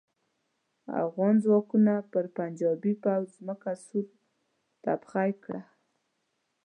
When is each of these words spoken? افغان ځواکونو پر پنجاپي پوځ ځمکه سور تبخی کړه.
افغان 1.03 1.35
ځواکونو 1.43 1.95
پر 2.11 2.25
پنجاپي 2.37 2.93
پوځ 3.03 3.25
ځمکه 3.37 3.71
سور 3.85 4.05
تبخی 4.83 5.31
کړه. 5.43 5.61